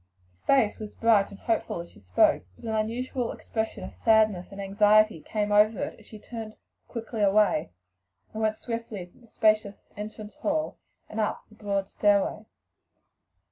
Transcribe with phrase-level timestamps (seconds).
[0.33, 4.51] The face was bright and hopeful as she spoke, but an unwonted expression of sadness
[4.51, 6.55] and anxiety came over it as she turned
[6.87, 7.69] quickly away
[8.33, 12.47] and went swiftly through the spacious entrance hall and up the broad stairway.